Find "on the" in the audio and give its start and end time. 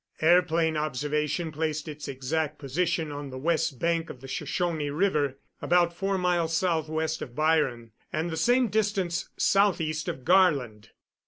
3.11-3.37